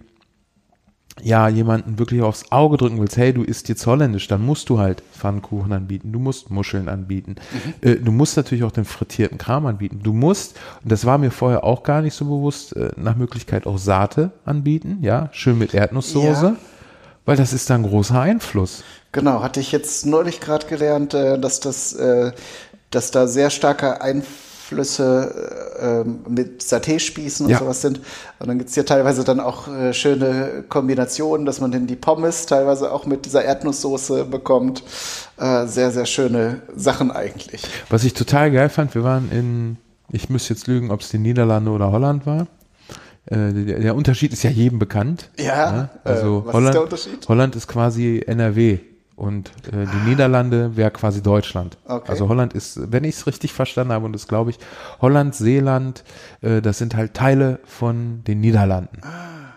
[1.23, 4.79] ja, jemanden wirklich aufs Auge drücken willst, hey, du isst jetzt holländisch, dann musst du
[4.79, 7.35] halt Pfannkuchen anbieten, du musst Muscheln anbieten,
[7.81, 7.89] mhm.
[7.89, 11.31] äh, du musst natürlich auch den frittierten Kram anbieten, du musst, und das war mir
[11.31, 15.73] vorher auch gar nicht so bewusst, äh, nach Möglichkeit auch Saate anbieten, ja, schön mit
[15.73, 16.55] Erdnusssoße, ja.
[17.27, 18.83] Weil das ist da ein großer Einfluss.
[19.11, 22.31] Genau, hatte ich jetzt neulich gerade gelernt, äh, dass das, äh,
[22.89, 27.59] dass da sehr starker Einfluss Flüsse äh, mit Saté-Spießen und ja.
[27.59, 28.01] sowas sind.
[28.39, 32.47] Und dann gibt es hier teilweise dann auch schöne Kombinationen, dass man dann die Pommes
[32.47, 34.83] teilweise auch mit dieser Erdnusssoße bekommt.
[35.37, 37.61] Sehr, sehr schöne Sachen eigentlich.
[37.87, 39.77] Was ich total geil fand, wir waren in,
[40.11, 42.47] ich müsste jetzt lügen, ob es die Niederlande oder Holland war.
[43.27, 45.29] Äh, der, der, Unterschied ist ja jedem bekannt.
[45.37, 45.71] Ja?
[45.71, 45.89] Ne?
[46.03, 48.79] also äh, Holland, ist Holland ist quasi NRW
[49.17, 51.77] und äh, die Niederlande wäre quasi Deutschland.
[51.85, 52.09] Okay.
[52.09, 54.59] Also Holland ist, wenn ich es richtig verstanden habe, und das glaube ich,
[55.01, 56.05] Holland, Seeland,
[56.41, 59.01] äh, das sind halt Teile von den Niederlanden.
[59.01, 59.55] Ah.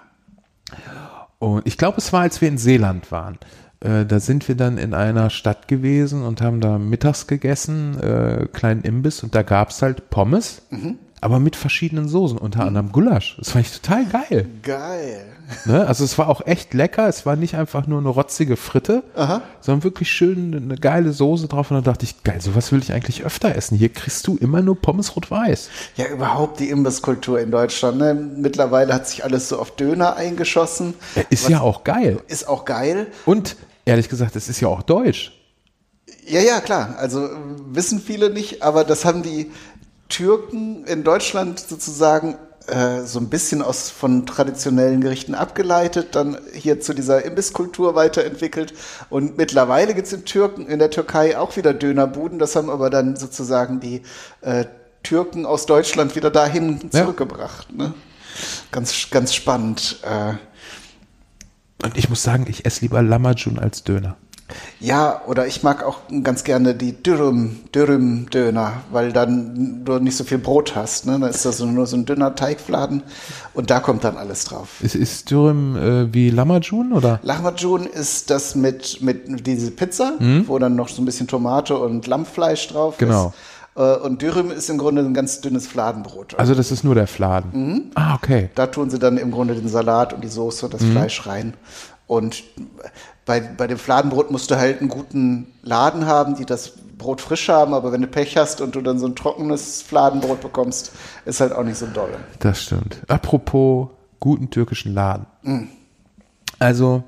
[1.38, 3.38] Und ich glaube, es war, als wir in Seeland waren.
[3.80, 8.46] Äh, da sind wir dann in einer Stadt gewesen und haben da mittags gegessen, äh,
[8.52, 10.62] kleinen Imbiss, und da gab's halt Pommes.
[10.70, 13.36] Mhm aber mit verschiedenen Soßen, unter anderem Gulasch.
[13.38, 14.48] Das fand ich total geil.
[14.62, 15.26] Geil.
[15.66, 15.86] Ne?
[15.86, 17.08] Also es war auch echt lecker.
[17.08, 19.42] Es war nicht einfach nur eine rotzige Fritte, Aha.
[19.60, 21.70] sondern wirklich schön eine geile Soße drauf.
[21.70, 23.76] Und dann dachte ich, geil, sowas will ich eigentlich öfter essen.
[23.76, 25.68] Hier kriegst du immer nur Pommes rot-weiß.
[25.96, 27.98] Ja, überhaupt die Imbisskultur in Deutschland.
[27.98, 28.14] Ne?
[28.14, 30.94] Mittlerweile hat sich alles so auf Döner eingeschossen.
[31.28, 32.20] Ist ja auch geil.
[32.28, 33.08] Ist auch geil.
[33.26, 35.32] Und ehrlich gesagt, es ist ja auch deutsch.
[36.26, 36.94] Ja, ja, klar.
[36.98, 37.28] Also
[37.66, 39.50] wissen viele nicht, aber das haben die
[40.10, 46.80] Türken in Deutschland sozusagen äh, so ein bisschen aus von traditionellen Gerichten abgeleitet, dann hier
[46.80, 48.74] zu dieser Imbisskultur weiterentwickelt.
[49.08, 52.38] Und mittlerweile gibt es in Türken, in der Türkei auch wieder Dönerbuden.
[52.38, 54.02] Das haben aber dann sozusagen die
[54.42, 54.66] äh,
[55.02, 57.68] Türken aus Deutschland wieder dahin zurückgebracht.
[57.70, 57.84] Ja.
[57.84, 57.94] Ne?
[58.70, 59.98] Ganz, ganz spannend.
[60.02, 60.34] Äh,
[61.82, 64.16] und ich muss sagen, ich esse lieber Lamajun als Döner.
[64.80, 70.16] Ja, oder ich mag auch ganz gerne die Dürüm, Dürüm Döner, weil dann du nicht
[70.16, 71.06] so viel Brot hast.
[71.06, 71.18] Ne?
[71.20, 73.02] Da ist das nur so ein dünner Teigfladen
[73.54, 74.80] und da kommt dann alles drauf.
[74.80, 77.20] Ist, ist Dürüm äh, wie Lamajun oder?
[77.22, 80.44] Lamajun ist das mit, mit diese Pizza, hm?
[80.46, 83.28] wo dann noch so ein bisschen Tomate und Lammfleisch drauf genau.
[83.28, 83.32] ist.
[83.32, 83.34] Genau.
[84.04, 86.34] Und Dürüm ist im Grunde ein ganz dünnes Fladenbrot.
[86.38, 87.50] Also das ist nur der Fladen.
[87.52, 87.82] Mhm.
[87.94, 88.50] Ah, okay.
[88.54, 90.92] Da tun sie dann im Grunde den Salat und die Soße und das mhm.
[90.92, 91.54] Fleisch rein.
[92.06, 92.42] Und
[93.30, 97.48] bei, bei dem Fladenbrot musst du halt einen guten Laden haben, die das Brot frisch
[97.48, 100.90] haben, aber wenn du Pech hast und du dann so ein trockenes Fladenbrot bekommst,
[101.26, 102.10] ist halt auch nicht so doll.
[102.40, 103.02] Das stimmt.
[103.06, 105.26] Apropos guten türkischen Laden.
[105.42, 105.68] Mm.
[106.58, 107.04] Also,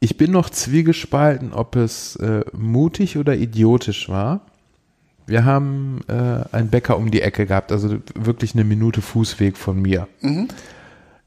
[0.00, 4.40] ich bin noch zwiegespalten, ob es äh, mutig oder idiotisch war.
[5.26, 9.80] Wir haben äh, einen Bäcker um die Ecke gehabt, also wirklich eine Minute Fußweg von
[9.80, 10.08] mir.
[10.22, 10.48] Mhm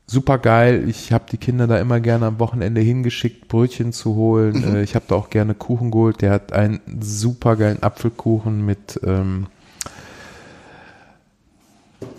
[0.08, 0.88] super geil.
[0.88, 4.58] Ich habe die Kinder da immer gerne am Wochenende hingeschickt, Brötchen zu holen.
[4.58, 4.76] Mhm.
[4.76, 6.22] Äh, ich habe da auch gerne Kuchen geholt.
[6.22, 9.00] Der hat einen super geilen Apfelkuchen mit.
[9.04, 9.48] Ähm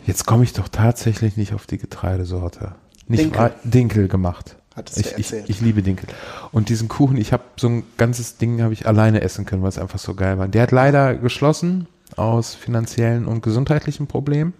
[0.07, 2.75] Jetzt komme ich doch tatsächlich nicht auf die Getreidesorte.
[3.07, 4.57] Nicht Dinkel, Dinkel gemacht.
[4.97, 6.09] Ich, ich, ich, liebe Dinkel.
[6.51, 9.69] Und diesen Kuchen, ich habe so ein ganzes Ding habe ich alleine essen können, weil
[9.69, 10.49] es einfach so geil war.
[10.49, 14.53] Der hat leider geschlossen aus finanziellen und gesundheitlichen Problemen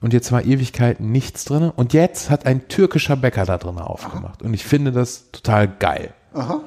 [0.00, 1.70] und jetzt war Ewigkeiten nichts drin.
[1.74, 4.40] Und jetzt hat ein türkischer Bäcker da drin aufgemacht.
[4.40, 4.46] Aha.
[4.46, 6.12] Und ich finde das total geil.
[6.34, 6.60] Aha.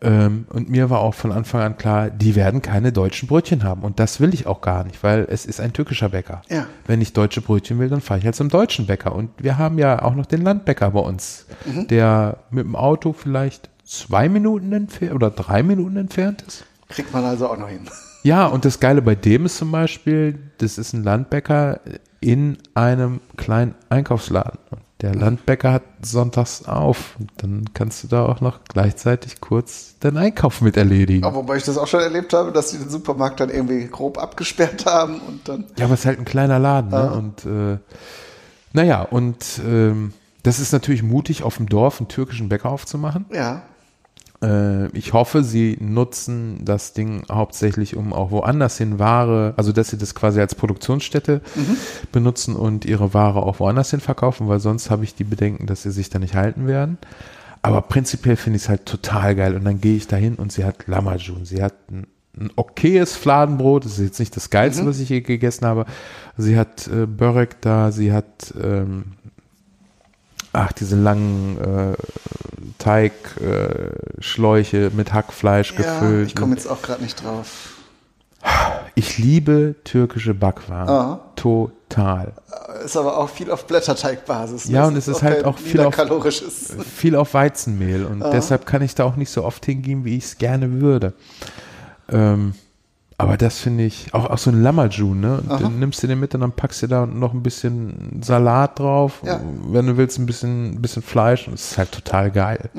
[0.00, 3.82] Ähm, und mir war auch von Anfang an klar, die werden keine deutschen Brötchen haben.
[3.82, 6.42] Und das will ich auch gar nicht, weil es ist ein türkischer Bäcker.
[6.48, 6.66] Ja.
[6.86, 9.14] Wenn ich deutsche Brötchen will, dann fahre ich halt zum deutschen Bäcker.
[9.14, 11.88] Und wir haben ja auch noch den Landbäcker bei uns, mhm.
[11.88, 16.64] der mit dem Auto vielleicht zwei Minuten entfernt oder drei Minuten entfernt ist.
[16.88, 17.88] Kriegt man also auch noch hin.
[18.24, 21.80] Ja, und das Geile bei dem ist zum Beispiel, das ist ein Landbäcker
[22.20, 24.58] in einem kleinen Einkaufsladen.
[24.70, 27.16] Und der Landbäcker hat sonntags auf.
[27.18, 31.22] Und dann kannst du da auch noch gleichzeitig kurz deinen Einkauf mit erledigen.
[31.22, 34.16] Ja, wobei ich das auch schon erlebt habe, dass sie den Supermarkt dann irgendwie grob
[34.16, 35.66] abgesperrt haben und dann.
[35.78, 37.12] Ja, aber es ist halt ein kleiner Laden, ne?
[37.12, 37.78] Und äh,
[38.72, 43.26] naja, und ähm, das ist natürlich mutig, auf dem Dorf einen türkischen Bäcker aufzumachen.
[43.30, 43.64] Ja.
[44.44, 49.88] Äh, ich hoffe, sie nutzen das Ding hauptsächlich, um auch woanders hin Ware, also dass
[49.88, 51.76] sie das quasi als Produktionsstätte mhm.
[52.12, 55.82] benutzen und ihre Ware auch woanders hin verkaufen, weil sonst habe ich die Bedenken, dass
[55.82, 56.98] sie sich da nicht halten werden.
[57.62, 59.54] Aber prinzipiell finde ich es halt total geil.
[59.56, 61.46] Und dann gehe ich da hin und sie hat Lamajun.
[61.46, 62.06] Sie hat ein,
[62.38, 63.86] ein okayes Fladenbrot.
[63.86, 64.88] Das ist jetzt nicht das geilste, mhm.
[64.88, 65.86] was ich je gegessen habe.
[66.36, 67.90] Sie hat äh, Börek da.
[67.90, 69.12] Sie hat ähm,
[70.54, 71.92] ach, diese langen äh,
[72.78, 76.28] Teigschläuche äh, mit Hackfleisch ja, gefüllt.
[76.28, 77.74] Ich komme jetzt auch gerade nicht drauf.
[78.94, 80.88] Ich liebe türkische Backwaren.
[80.88, 81.18] Oh.
[81.36, 81.74] Total.
[81.94, 82.32] Total.
[82.84, 84.68] Ist aber auch viel auf Blätterteigbasis.
[84.68, 85.94] Ja, und es ist halt auch viel auf,
[86.96, 90.24] viel auf Weizenmehl und deshalb kann ich da auch nicht so oft hingehen, wie ich
[90.24, 91.12] es gerne würde.
[92.10, 92.54] Ähm,
[93.16, 95.40] aber das finde ich, auch, auch so ein Lamajun, ne?
[95.48, 98.78] Und dann nimmst du den mit und dann packst du da noch ein bisschen Salat
[98.78, 99.22] drauf.
[99.24, 99.40] Ja.
[99.68, 101.46] Wenn du willst, ein bisschen, bisschen Fleisch.
[101.46, 102.70] Und es ist halt total geil.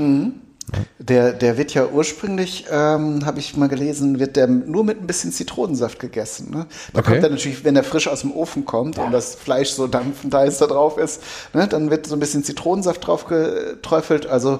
[0.99, 5.05] Der, der wird ja ursprünglich, ähm, habe ich mal gelesen, wird der nur mit ein
[5.07, 6.49] bisschen Zitronensaft gegessen.
[6.51, 6.65] Ne?
[6.91, 7.11] Da Okay.
[7.11, 10.33] kommt er natürlich, wenn der frisch aus dem Ofen kommt und das Fleisch so dampfend
[10.33, 11.21] heiß da drauf ist,
[11.53, 14.25] ne, dann wird so ein bisschen Zitronensaft drauf geträufelt.
[14.25, 14.59] Also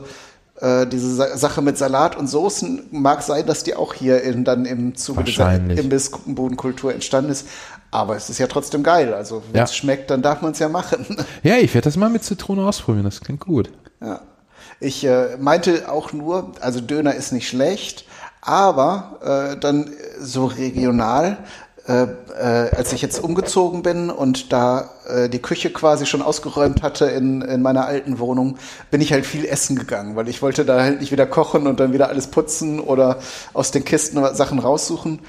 [0.62, 4.44] äh, diese Sa Sache mit Salat und Soßen mag sein, dass die auch hier in,
[4.46, 5.54] dann im Zuge dieser.
[5.56, 7.48] Imbissbodenkultur entstanden ist.
[7.92, 9.14] Aber es ist ja trotzdem geil.
[9.14, 9.76] Also wenn es Ja.
[9.76, 11.06] schmeckt, dann darf man es ja machen.
[11.44, 13.06] Ja, ich werde das mal mit Zitrone ausprobieren.
[13.06, 13.72] Das klingt gut.
[14.02, 14.22] Ja.
[14.80, 18.06] Ich äh, meinte auch nur, also Döner ist nicht schlecht,
[18.42, 19.90] aber äh, dann
[20.20, 21.38] so regional,
[21.88, 26.82] äh, äh, als ich jetzt umgezogen bin und da äh, die Küche quasi schon ausgeräumt
[26.82, 28.58] hatte in, in meiner alten Wohnung,
[28.90, 31.80] bin ich halt viel essen gegangen, weil ich wollte da halt nicht wieder kochen und
[31.80, 33.20] dann wieder alles putzen oder
[33.54, 35.20] aus den Kisten Sachen raussuchen.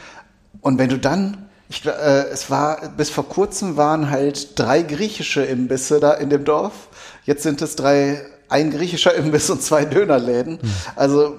[0.62, 1.90] Und wenn du dann ich, äh,
[2.32, 6.88] es war, bis vor kurzem waren halt drei griechische Imbisse da in dem Dorf.
[7.24, 10.58] Jetzt sind es drei, ein griechischer Imbiss und zwei Dönerläden.
[10.94, 11.36] Also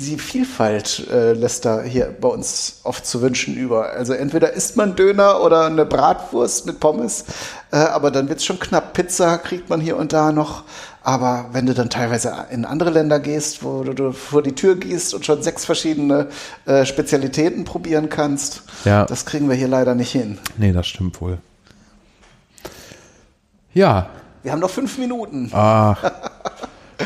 [0.00, 3.90] die Vielfalt äh, lässt da hier bei uns oft zu wünschen über.
[3.90, 7.24] Also entweder isst man Döner oder eine Bratwurst mit Pommes,
[7.72, 8.92] äh, aber dann wird's schon knapp.
[8.92, 10.64] Pizza kriegt man hier und da noch.
[11.02, 14.74] Aber wenn du dann teilweise in andere Länder gehst, wo du, du vor die Tür
[14.76, 16.28] gehst und schon sechs verschiedene
[16.64, 19.04] äh, Spezialitäten probieren kannst, Ja.
[19.04, 20.38] das kriegen wir hier leider nicht hin.
[20.56, 21.38] Nee, das stimmt wohl.
[23.74, 24.08] Ja,
[24.42, 25.50] Wir haben noch fünf Minuten.
[25.52, 26.02] ach,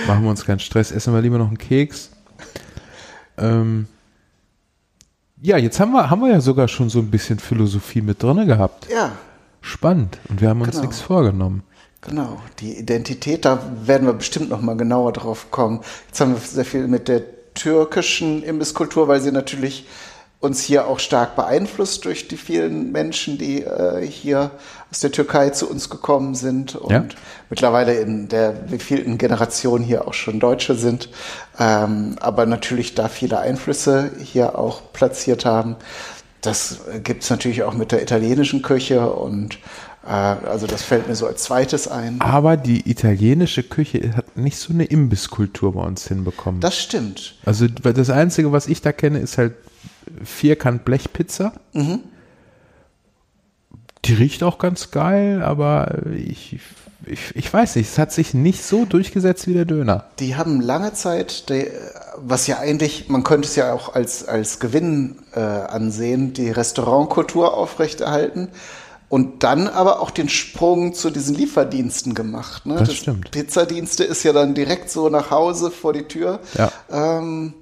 [0.07, 0.93] machen wir uns keinen Stress.
[0.93, 2.11] Essen wir lieber noch einen Keks.
[3.39, 3.87] Ähm,
[5.41, 8.47] ja, jetzt haben wir, haben wir ja sogar schon so ein bisschen Philosophie mit drinne
[8.47, 8.89] gehabt.
[8.91, 9.13] Ja,
[9.61, 10.19] Spannend.
[10.29, 10.83] Und wir haben uns Genau.
[10.83, 11.63] nichts vorgenommen.
[12.01, 12.41] genau.
[12.61, 15.81] Die Identität, da werden wir bestimmt noch mal genauer drauf kommen.
[16.07, 17.23] Jetzt haben wir sehr viel mit der
[17.55, 19.85] türkischen Imbisskultur, weil sie natürlich
[20.41, 24.53] uns hier auch stark beeinflusst durch die vielen Menschen, die äh, hier
[24.91, 27.05] aus der Türkei zu uns gekommen sind und Ja.
[27.51, 31.09] mittlerweile in der wievielten Generation hier auch schon Deutsche sind,
[31.59, 35.75] ähm, aber natürlich da viele Einflüsse hier auch platziert haben.
[36.41, 39.57] Das gibt es natürlich auch mit der italienischen Küche und
[40.07, 42.21] äh, also das fällt mir so als zweites ein.
[42.21, 46.61] Aber die italienische Küche hat nicht so eine Imbisskultur bei uns hinbekommen.
[46.61, 47.35] Das stimmt.
[47.45, 49.55] Also weil das Einzige, was ich da kenne, ist halt
[50.25, 51.53] Vierkant Blechpizza.
[51.73, 52.01] Mhm.
[54.05, 56.59] Die riecht auch ganz geil, aber ich,
[57.05, 60.05] ich, ich weiß nicht, es hat sich nicht so durchgesetzt wie der Döner.
[60.21, 61.67] Die haben lange Zeit, die,
[62.17, 67.55] was ja eigentlich, man könnte es ja auch als, als Gewinn äh, ansehen, die Restaurantkultur
[67.55, 68.49] aufrechterhalten
[69.09, 72.67] und dann aber auch den Sprung zu diesen Lieferdiensten gemacht.
[72.67, 72.77] Ne?
[72.77, 73.31] Das stimmt.
[73.33, 76.71] Pizzadienste ist ja dann direkt so nach Hause vor die Tür, Ja.
[76.91, 77.55] ähm,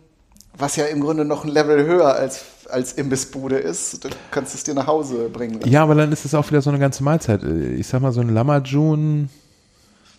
[0.59, 4.05] was ja im Grunde noch ein Level höher als, als Imbissbude ist.
[4.05, 5.61] Du kannst es dir nach Hause bringen.
[5.61, 5.71] lassen.
[5.71, 7.43] Ja, aber dann ist es auch wieder so eine ganze Mahlzeit.
[7.43, 9.29] Ich sag mal, so ein Lamajun,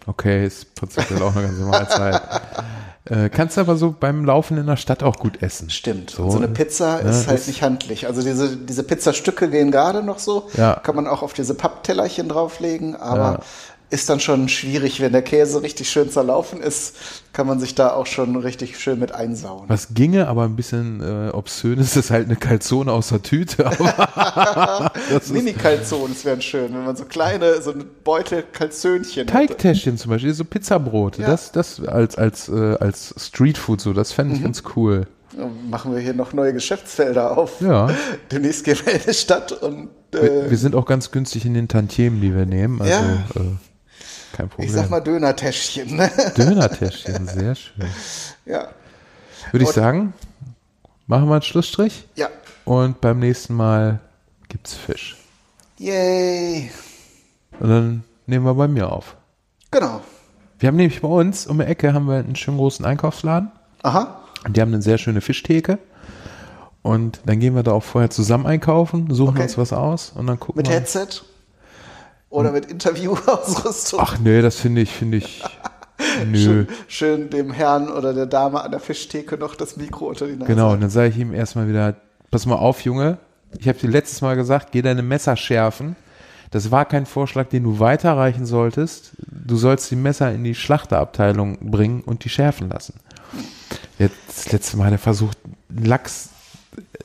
[0.05, 2.21] okay, ist prinzipiell auch eine ganze Mahlzeit.
[3.05, 5.69] äh, kannst du aber so beim Laufen in der Stadt auch gut essen.
[5.69, 6.11] Stimmt.
[6.11, 8.07] So, so eine Pizza ne, ist halt nicht handlich.
[8.07, 10.49] Also diese, diese Pizzastücke gehen gerade noch so.
[10.55, 10.75] Ja.
[10.75, 13.39] Kann man auch auf diese Papptellerchen drauflegen, aber.
[13.89, 16.95] Ist dann schon schwierig, wenn der Käse richtig schön zerlaufen ist,
[17.31, 19.63] kann man sich da auch schon richtig schön mit einsauen.
[19.69, 23.63] Was ginge, aber ein bisschen äh, obszön ist, ist halt eine Calzone aus der Tüte.
[25.29, 29.33] Mini-Calzones wären schön, wenn man so kleine, so ein Beutel Calzönchen hätte.
[29.33, 31.17] Teigtäschchen zum Beispiel, so Pizzabrot.
[31.17, 31.27] Ja.
[31.27, 35.07] Das, das als, als, äh, als Streetfood so, das fände ich ganz cool.
[35.69, 37.61] Machen wir hier noch neue Geschäftsfelder auf.
[37.61, 37.89] Ja.
[38.31, 41.53] Demnächst gehen wir in die Stadt und Wir, äh, wir sind auch ganz günstig in
[41.53, 42.81] den Tantiemen, die wir nehmen.
[42.81, 43.23] Also Ja.
[44.37, 44.67] Kein Problem.
[44.69, 45.95] ich sag mal Dönertäschchen.
[45.95, 46.09] Ne?
[46.37, 47.85] Dönertäschchen, sehr schön.
[48.45, 48.67] ja.
[49.51, 50.13] Würde ich sagen,
[51.07, 52.29] machen wir einen Schlussstrich Ja.
[52.65, 53.99] und beim nächsten Mal
[54.49, 55.17] gibt's Fisch.
[55.77, 56.71] Yay.
[57.59, 59.15] Und dann nehmen wir bei mir auf.
[59.71, 60.01] Genau.
[60.59, 63.51] Wir haben nämlich bei uns um die Ecke haben wir einen schönen großen Einkaufsladen.
[63.83, 64.21] Aha.
[64.45, 65.77] Und die haben eine sehr schöne Fischtheke.
[66.81, 69.43] Und dann gehen wir da auch vorher zusammen einkaufen, suchen Okay.
[69.43, 70.75] uns was aus und dann gucken Mit wir.
[70.75, 71.07] Headset?
[72.37, 73.99] Oder mit Interviewausrüstung?
[74.03, 75.43] Ach nee, das finde ich, finde ich.
[76.27, 76.37] Nö.
[76.37, 80.35] Schön, schön dem Herrn oder der Dame an der Fischtheke noch das Mikro unter die
[80.35, 80.45] Nase.
[80.45, 81.95] Genau, und dann sage ich ihm erstmal wieder,
[82.29, 83.17] pass mal auf, Junge,
[83.57, 85.95] ich habe dir letztes Mal gesagt, geh deine Messer schärfen.
[86.51, 89.13] Das war kein Vorschlag, den du weiterreichen solltest.
[89.17, 92.99] Du sollst die Messer in die Schlachterabteilung bringen und die schärfen lassen.
[93.97, 96.29] Jetzt das letzte Mal hat er versucht, Lachs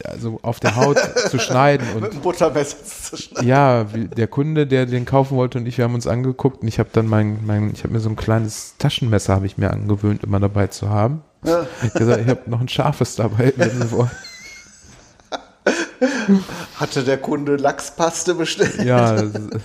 [0.04, 0.98] also auf der Haut
[1.30, 3.46] zu schneiden und Mit dem Buttermesser zu schneiden.
[3.48, 6.78] ja, der Kunde, der den kaufen wollte und ich, wir haben uns angeguckt und ich
[6.78, 10.22] habe dann mein, mein ich habe mir so ein kleines Taschenmesser habe ich mir angewöhnt,
[10.24, 11.22] immer dabei zu haben.
[11.44, 11.66] Ja.
[11.84, 14.10] Ich gesagt, ich habe noch ein scharfes dabei, wenn Sie wollen.
[16.76, 18.82] Hatte der Kunde Lachspaste bestellt?
[18.84, 19.22] Ja,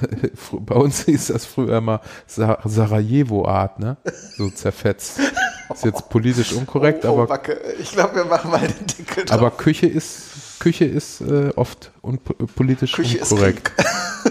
[0.52, 3.98] bei uns hieß das früher immer Sa- Sarajevo-Art, ne?
[4.38, 5.20] So zerfetzt.
[5.74, 7.60] Ist jetzt politisch unkorrekt, oh, oh, aber, Backe.
[7.80, 9.38] Ich glaube, wir machen mal den Deckel drauf.
[9.38, 13.72] aber Küche ist, Küche ist äh, oft un politisch Küche ist unkorrekt.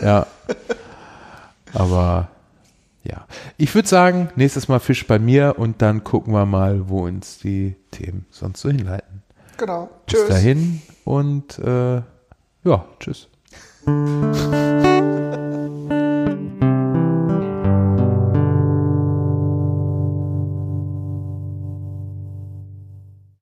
[0.02, 0.26] Ja.
[1.72, 2.28] Aber
[3.04, 3.26] ja.
[3.56, 7.38] Ich würde sagen, nächstes Mal Fisch bei mir und dann gucken wir mal, wo uns
[7.38, 9.22] die Themen sonst so hinleiten.
[9.56, 9.88] Genau.
[10.06, 10.28] Bis Tschüss.
[10.28, 12.02] dahin und äh,
[12.64, 13.28] ja, tschüss.